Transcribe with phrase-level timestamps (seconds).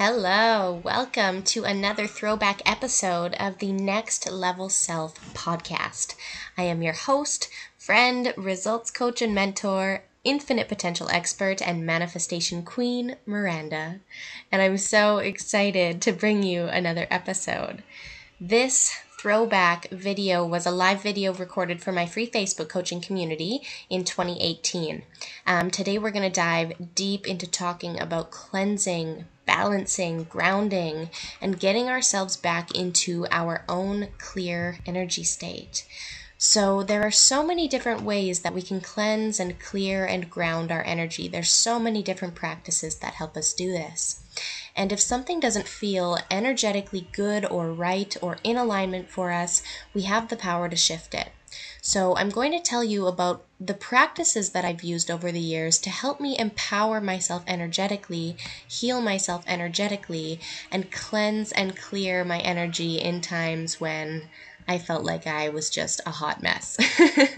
[0.00, 6.14] Hello, welcome to another throwback episode of the Next Level Self podcast.
[6.56, 13.16] I am your host, friend, results coach, and mentor, infinite potential expert, and manifestation queen,
[13.26, 13.98] Miranda.
[14.52, 17.82] And I'm so excited to bring you another episode.
[18.40, 24.04] This throwback video was a live video recorded for my free Facebook coaching community in
[24.04, 25.02] 2018.
[25.44, 31.08] Um, today, we're going to dive deep into talking about cleansing balancing, grounding,
[31.40, 35.86] and getting ourselves back into our own clear energy state.
[36.36, 40.70] So, there are so many different ways that we can cleanse and clear and ground
[40.70, 41.26] our energy.
[41.26, 44.20] There's so many different practices that help us do this.
[44.76, 50.02] And if something doesn't feel energetically good or right or in alignment for us, we
[50.02, 51.30] have the power to shift it.
[51.80, 55.78] So, I'm going to tell you about the practices that I've used over the years
[55.78, 63.00] to help me empower myself energetically, heal myself energetically, and cleanse and clear my energy
[63.00, 64.28] in times when
[64.68, 66.76] I felt like I was just a hot mess.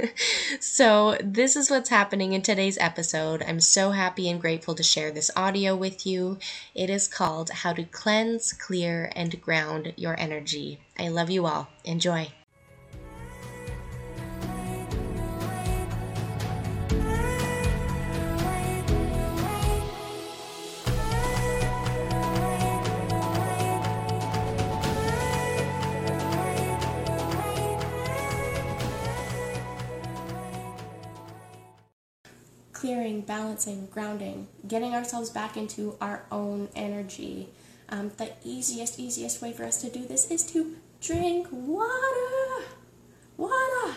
[0.61, 3.45] so, this is what's happening in today's episode.
[3.47, 6.39] I'm so happy and grateful to share this audio with you.
[6.75, 10.81] It is called How to Cleanse, Clear, and Ground Your Energy.
[10.99, 11.69] I love you all.
[11.85, 12.33] Enjoy.
[32.91, 37.49] Clearing, balancing, grounding, getting ourselves back into our own energy.
[37.89, 42.65] Um, the easiest, easiest way for us to do this is to drink water.
[43.37, 43.95] Water.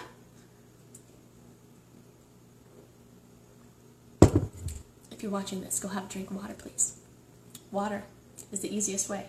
[5.12, 6.98] If you're watching this, go have a drink of water, please.
[7.72, 8.04] Water
[8.52, 9.26] is the easiest way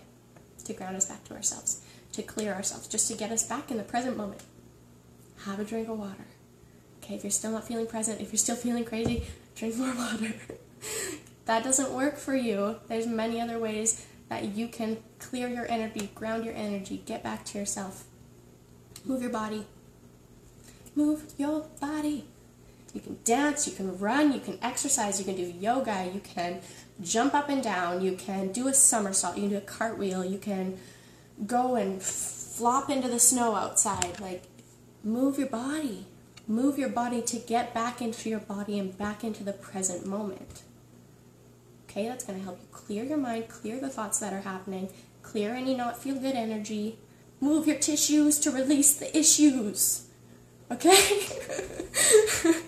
[0.67, 1.81] to ground us back to ourselves,
[2.13, 4.43] to clear ourselves, just to get us back in the present moment.
[5.47, 6.27] Have a drink of water.
[7.03, 10.35] Okay, if you're still not feeling present, if you're still feeling crazy, drink more water.
[11.47, 12.77] that doesn't work for you.
[12.89, 17.45] There's many other ways that you can clear your energy, ground your energy, get back
[17.47, 18.05] to yourself.
[19.05, 19.67] Move your body.
[20.95, 22.27] Move your body.
[22.95, 26.61] You can dance, you can run, you can exercise, you can do yoga, you can
[27.03, 30.39] jump up and down, you can do a somersault, you can do a cartwheel, you
[30.39, 30.79] can
[31.45, 34.21] go and flop into the snow outside.
[34.21, 34.45] Like,
[35.03, 36.07] move your body.
[36.47, 40.63] Move your body to get back into your body and back into the present moment.
[41.89, 44.91] Okay, that's going to help you clear your mind, clear the thoughts that are happening,
[45.23, 46.99] clear any not feel good energy.
[47.41, 50.07] Move your tissues to release the issues.
[50.71, 51.27] Okay?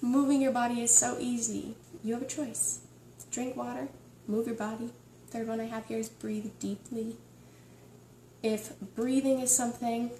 [0.00, 1.74] Moving your body is so easy.
[2.02, 2.80] You have a choice.
[3.30, 3.88] Drink water,
[4.26, 4.90] move your body.
[5.28, 7.16] Third one I have here is breathe deeply.
[8.42, 10.10] If breathing is something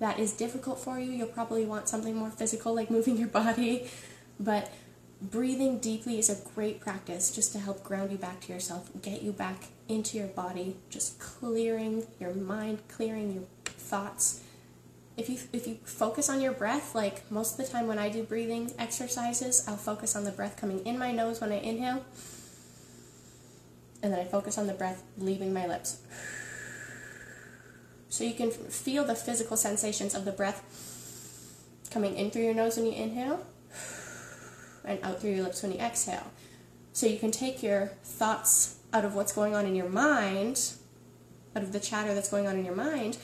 [0.00, 3.88] that is difficult for you, you'll probably want something more physical like moving your body.
[4.40, 4.72] But
[5.20, 9.22] breathing deeply is a great practice just to help ground you back to yourself, get
[9.22, 14.42] you back into your body, just clearing your mind, clearing your thoughts.
[15.16, 18.08] If you if you focus on your breath, like most of the time when I
[18.08, 22.06] do breathing exercises, I'll focus on the breath coming in my nose when I inhale,
[24.02, 25.98] and then I focus on the breath leaving my lips.
[28.10, 30.64] So you can feel the physical sensations of the breath
[31.90, 33.46] coming in through your nose when you inhale
[34.84, 36.26] and out through your lips when you exhale.
[36.92, 40.72] So you can take your thoughts out of what's going on in your mind,
[41.54, 43.16] out of the chatter that's going on in your mind,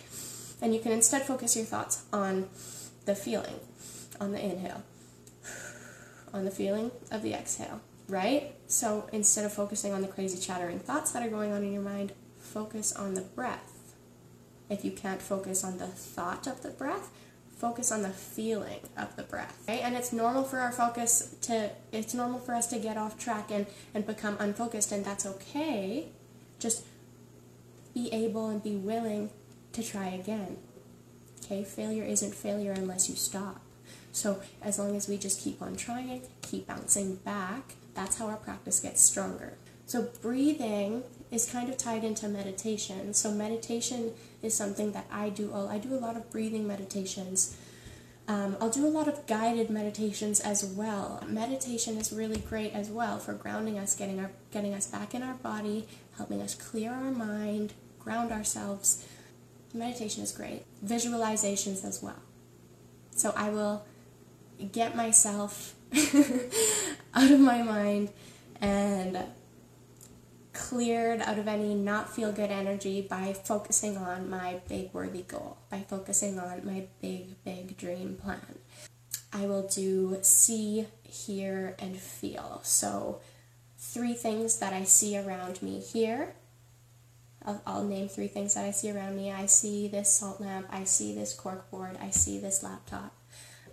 [0.62, 2.48] and you can instead focus your thoughts on
[3.06, 3.58] the feeling,
[4.20, 4.84] on the inhale,
[6.32, 8.54] on the feeling of the exhale, right?
[8.68, 11.82] So instead of focusing on the crazy chattering thoughts that are going on in your
[11.82, 13.75] mind, focus on the breath
[14.68, 17.10] if you can't focus on the thought of the breath,
[17.56, 19.58] focus on the feeling of the breath.
[19.64, 19.80] Okay?
[19.80, 23.50] And it's normal for our focus to, it's normal for us to get off track
[23.50, 26.08] and, and become unfocused, and that's okay.
[26.58, 26.84] Just
[27.94, 29.30] be able and be willing
[29.72, 30.58] to try again.
[31.44, 31.64] Okay?
[31.64, 33.62] Failure isn't failure unless you stop.
[34.12, 38.36] So as long as we just keep on trying, keep bouncing back, that's how our
[38.36, 39.54] practice gets stronger.
[39.86, 43.12] So breathing is kind of tied into meditation.
[43.14, 44.12] So meditation
[44.42, 45.52] is something that I do.
[45.54, 47.56] I do a lot of breathing meditations.
[48.28, 51.22] Um, I'll do a lot of guided meditations as well.
[51.28, 55.22] Meditation is really great as well for grounding us, getting our getting us back in
[55.22, 55.86] our body,
[56.16, 59.06] helping us clear our mind, ground ourselves.
[59.72, 60.64] Meditation is great.
[60.84, 62.20] Visualizations as well.
[63.10, 63.84] So I will
[64.72, 65.74] get myself
[67.14, 68.10] out of my mind
[68.60, 69.18] and
[70.68, 75.58] cleared out of any not feel good energy by focusing on my big worthy goal,
[75.70, 78.58] by focusing on my big, big dream plan.
[79.32, 82.60] I will do see, hear, and feel.
[82.64, 83.20] So,
[83.78, 86.34] three things that I see around me here.
[87.44, 89.30] I'll, I'll, name three things that I see around me.
[89.30, 93.14] I see this salt lamp, I see this cork board, I see this laptop.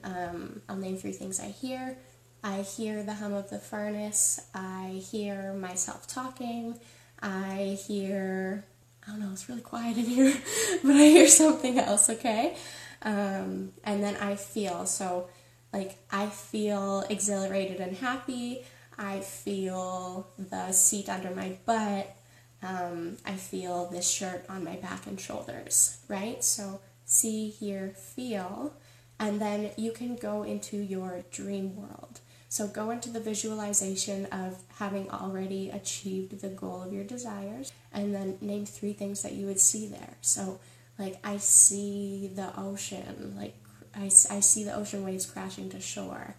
[0.03, 1.97] Um, I'll name three things I hear.
[2.43, 4.41] I hear the hum of the furnace.
[4.53, 6.77] I hear myself talking.
[7.21, 8.65] I hear,
[9.07, 10.33] I don't know, it's really quiet in here,
[10.83, 12.57] but I hear something else, okay?
[13.01, 14.85] Um, and then I feel.
[14.85, 15.29] So,
[15.71, 18.65] like, I feel exhilarated and happy.
[18.97, 22.13] I feel the seat under my butt.
[22.61, 26.43] Um, I feel this shirt on my back and shoulders, right?
[26.43, 28.73] So, see, hear, feel.
[29.17, 32.19] And then you can go into your dream world.
[32.53, 38.13] So go into the visualization of having already achieved the goal of your desires and
[38.13, 40.13] then name three things that you would see there.
[40.21, 40.59] So,
[40.99, 43.55] like, I see the ocean, like,
[43.95, 46.35] I, I see the ocean waves crashing to shore.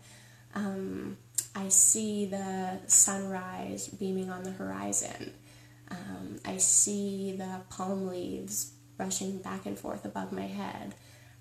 [0.54, 1.16] Um,
[1.52, 5.32] I see the sunrise beaming on the horizon.
[5.90, 10.94] Um, I see the palm leaves brushing back and forth above my head.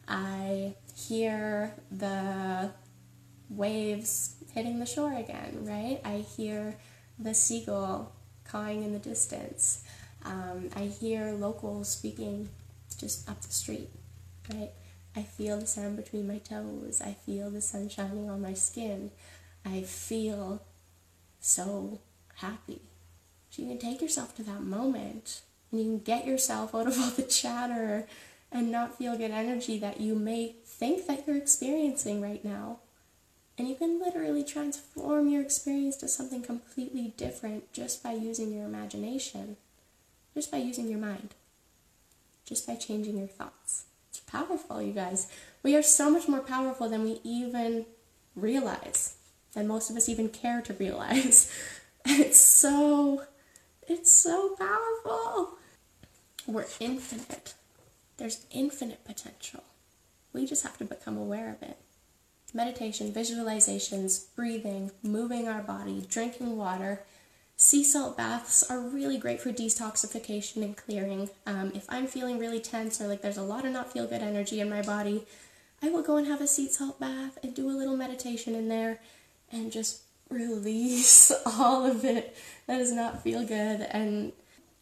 [0.07, 2.71] I hear the
[3.49, 5.99] waves hitting the shore again, right?
[6.05, 6.75] I hear
[7.19, 8.11] the seagull
[8.45, 9.83] cawing in the distance.
[10.25, 12.49] Um, I hear locals speaking
[12.97, 13.89] just up the street,
[14.53, 14.71] right?
[15.15, 17.01] I feel the sand between my toes.
[17.03, 19.11] I feel the sun shining on my skin.
[19.65, 20.61] I feel
[21.39, 21.99] so
[22.35, 22.81] happy.
[23.49, 25.41] So you can take yourself to that moment
[25.71, 28.07] and you can get yourself out of all the chatter
[28.51, 32.79] and not feel good energy that you may think that you're experiencing right now.
[33.57, 38.65] And you can literally transform your experience to something completely different just by using your
[38.65, 39.57] imagination,
[40.33, 41.35] just by using your mind,
[42.45, 43.85] just by changing your thoughts.
[44.09, 45.27] It's powerful, you guys.
[45.61, 47.85] We are so much more powerful than we even
[48.35, 49.17] realize,
[49.53, 51.51] than most of us even care to realize.
[52.05, 53.23] it's so,
[53.87, 55.59] it's so powerful.
[56.47, 57.53] We're infinite.
[58.17, 59.63] There's infinite potential.
[60.33, 61.77] We just have to become aware of it
[62.53, 67.03] meditation, visualizations, breathing, moving our body, drinking water.
[67.55, 71.29] Sea salt baths are really great for detoxification and clearing.
[71.45, 74.21] Um, if I'm feeling really tense or like there's a lot of not feel good
[74.21, 75.25] energy in my body,
[75.81, 78.69] I will go and have a sea salt bath and do a little meditation in
[78.69, 78.99] there
[79.51, 82.35] and just release all of it
[82.67, 83.81] that does not feel good.
[83.81, 84.31] And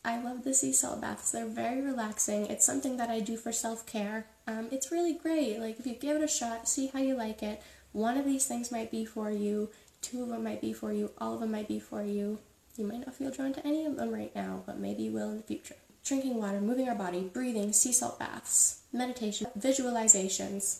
[0.03, 1.31] I love the sea salt baths.
[1.31, 2.47] They're very relaxing.
[2.47, 4.25] It's something that I do for self care.
[4.47, 5.59] Um, it's really great.
[5.59, 7.61] Like, if you give it a shot, see how you like it.
[7.91, 9.69] One of these things might be for you,
[10.01, 12.39] two of them might be for you, all of them might be for you.
[12.77, 15.29] You might not feel drawn to any of them right now, but maybe you will
[15.31, 15.75] in the future.
[16.03, 20.79] Drinking water, moving our body, breathing, sea salt baths, meditation, visualizations,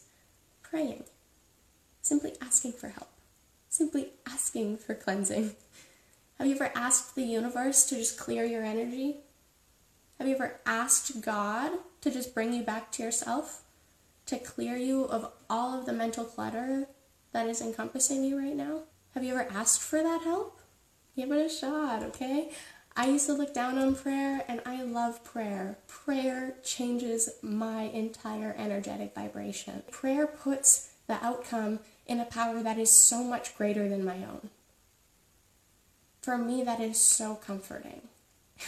[0.63, 1.03] praying,
[2.01, 3.09] simply asking for help,
[3.69, 5.55] simply asking for cleansing.
[6.41, 9.17] Have you ever asked the universe to just clear your energy?
[10.17, 13.61] Have you ever asked God to just bring you back to yourself?
[14.25, 16.87] To clear you of all of the mental clutter
[17.31, 18.85] that is encompassing you right now?
[19.13, 20.59] Have you ever asked for that help?
[21.15, 22.49] Give it a shot, okay?
[22.95, 25.77] I used to look down on prayer and I love prayer.
[25.87, 29.83] Prayer changes my entire energetic vibration.
[29.91, 34.49] Prayer puts the outcome in a power that is so much greater than my own
[36.21, 38.01] for me, that is so comforting.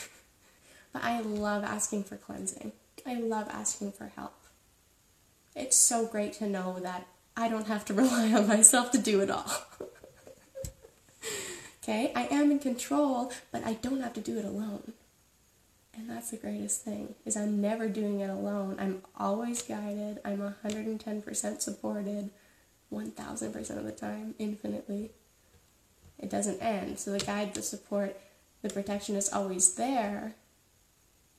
[0.93, 2.71] but I love asking for cleansing.
[3.05, 4.33] I love asking for help.
[5.55, 7.05] It's so great to know that
[7.37, 9.51] I don't have to rely on myself to do it all.
[11.83, 14.93] okay, I am in control, but I don't have to do it alone.
[15.95, 18.77] And that's the greatest thing is I'm never doing it alone.
[18.79, 20.19] I'm always guided.
[20.25, 22.31] I'm 110% supported
[22.91, 25.11] 1000% of the time infinitely
[26.19, 26.99] it doesn't end.
[26.99, 28.19] So the guide, the support,
[28.61, 30.35] the protection is always there.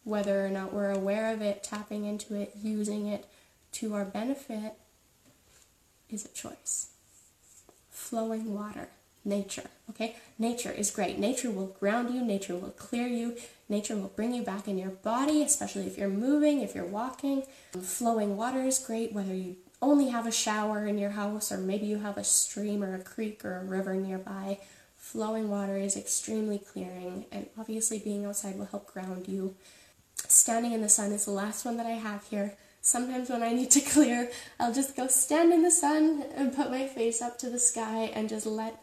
[0.04, 3.26] Whether or not we're aware of it, tapping into it, using it
[3.73, 4.75] to our benefit
[6.11, 6.88] is a choice.
[7.90, 8.88] Flowing water,
[9.25, 10.16] nature, okay?
[10.38, 11.19] Nature is great.
[11.19, 13.37] Nature will ground you, nature will clear you,
[13.69, 17.45] nature will bring you back in your body, especially if you're moving, if you're walking.
[17.81, 21.87] Flowing water is great, whether you only have a shower in your house or maybe
[21.87, 24.59] you have a stream or a creek or a river nearby
[25.05, 29.55] Flowing water is extremely clearing, and obviously, being outside will help ground you.
[30.17, 32.57] Standing in the sun is the last one that I have here.
[32.81, 36.71] Sometimes, when I need to clear, I'll just go stand in the sun and put
[36.71, 38.83] my face up to the sky and just let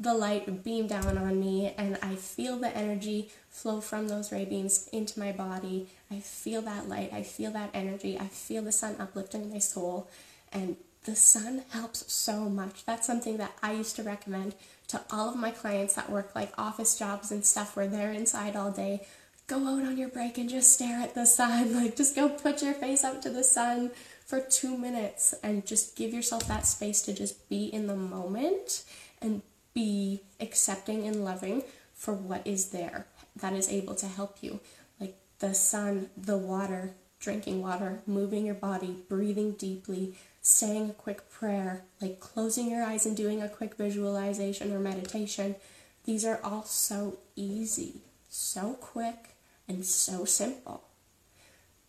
[0.00, 4.46] the light beam down on me and I feel the energy flow from those ray
[4.46, 5.88] beams into my body.
[6.10, 10.08] I feel that light, I feel that energy, I feel the sun uplifting my soul,
[10.52, 12.84] and the sun helps so much.
[12.84, 14.54] That's something that I used to recommend
[14.88, 18.56] to all of my clients that work like office jobs and stuff where they're inside
[18.56, 19.06] all day.
[19.46, 21.74] Go out on your break and just stare at the sun.
[21.82, 23.90] Like, just go put your face up to the sun
[24.26, 28.84] for two minutes and just give yourself that space to just be in the moment
[29.22, 29.40] and
[29.72, 31.62] be accepting and loving
[31.94, 34.60] for what is there that is able to help you.
[35.00, 41.30] Like the sun, the water, drinking water, moving your body, breathing deeply, saying a quick
[41.30, 45.56] prayer, like closing your eyes and doing a quick visualization or meditation.
[46.04, 49.34] These are all so easy, so quick,
[49.68, 50.84] and so simple.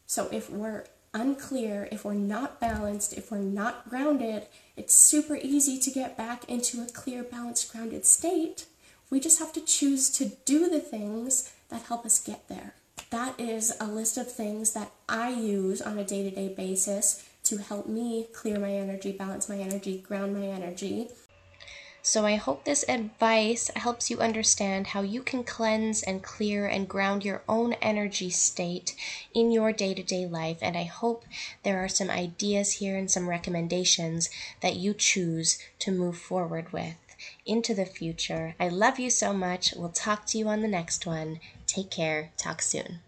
[0.06, 5.80] So if we're unclear, if we're not balanced, if we're not grounded, it's super easy
[5.80, 8.66] to get back into a clear, balanced, grounded state.
[9.10, 12.74] We just have to choose to do the things that help us get there.
[13.10, 17.28] That is a list of things that I use on a day to day basis
[17.46, 21.10] to help me clear my energy, balance my energy, ground my energy,
[22.02, 26.88] so I hope this advice helps you understand how you can cleanse and clear and
[26.88, 28.96] ground your own energy state
[29.34, 30.60] in your day to day life.
[30.62, 31.26] And I hope
[31.64, 34.30] there are some ideas here and some recommendations
[34.62, 36.96] that you choose to move forward with
[37.46, 38.56] into the future.
[38.60, 39.74] I love you so much.
[39.76, 41.42] We'll talk to you on the next one.
[41.70, 42.32] Take care.
[42.36, 43.00] Talk soon.